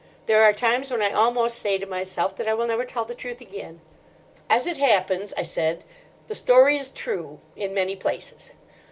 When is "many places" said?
7.75-8.53